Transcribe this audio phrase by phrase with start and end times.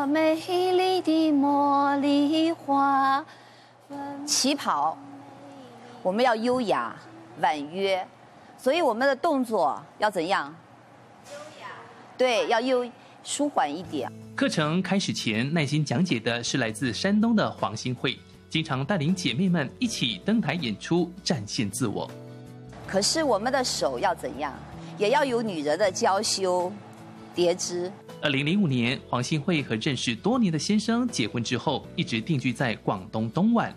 [0.00, 3.22] 朵美丽的茉莉花。
[4.24, 4.96] 旗袍，
[6.02, 6.96] 我们要优雅
[7.42, 8.02] 婉约，
[8.56, 10.54] 所以我们的动作要怎样？
[11.26, 11.66] 优雅。
[12.16, 12.90] 对，要优
[13.22, 14.10] 舒缓一点。
[14.34, 22.10] 课程开始前，耐心讲解的是来自山东的黄新慧，经常带领姐妹们一起登台演出，展现自我。
[22.86, 24.54] 可是我们的手要怎样？
[24.96, 26.72] 也要有女人的娇羞。
[27.34, 27.90] 叠织。
[28.22, 33.74] 二零零五年，黄新慧和认识多年的先生结婚之后，一直定居在广东东莞，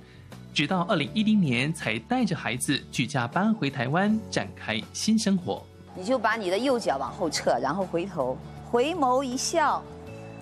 [0.53, 5.65] 直到二零一零年才带着孩子举家搬回台湾，展开新生活。
[5.95, 8.37] 你就把你的右脚往后撤，然后回头，
[8.69, 9.83] 回眸一笑，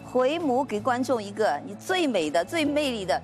[0.03, 3.21] 回眸给观众一个你最美的、最魅力的。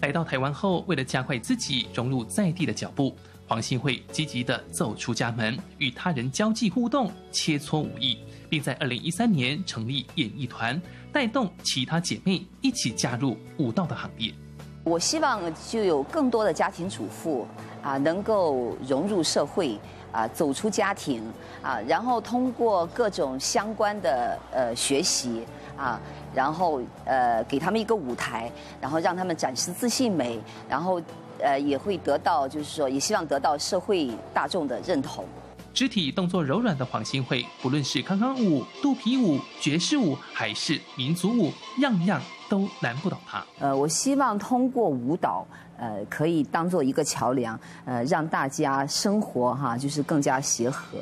[0.00, 3.14] 来到台湾后，为了加快自己融入在地的脚步，
[3.46, 8.18] 黄新慧积极地走出家门，与他人交际互动，切磋武艺。
[8.48, 14.34] 并在二零一三年成立演艺团，带动其他姐妹一起加入舞蹈的行列。
[14.82, 17.46] 我希望就有更多的家庭主妇
[17.80, 19.78] 啊，能够融入社会
[20.10, 21.22] 啊，走出家庭
[21.62, 25.46] 啊，然后通过各种相关的呃学习
[25.80, 25.98] 啊，
[26.34, 31.00] 然后呃给他们一个舞台，然后让他们展示自信美，然后
[31.38, 35.24] 呃也会得到就是说，也希望得到社会大众的认同。
[35.72, 43.42] 肢体动作柔软的黄新慧，不论是康康舞、肚皮舞、爵士舞，还是民族舞，样样都难不倒她。
[43.60, 45.46] 呃，我希望通过舞蹈，
[45.78, 50.98] 呃，可以当做一个桥梁，呃，让大家生活哈，就是更加协和。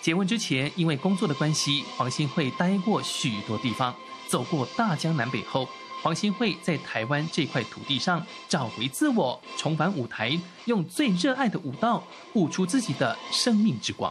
[0.00, 3.94] 结婚之前，因为工作的关系，黄新惠待过许多地方，
[4.26, 5.68] 走过大江南北后。
[6.02, 14.10] 黄新惠在台湾这块土地上找回自我，重返舞台，用最热爱的舞蹈舞出自己的生命之光。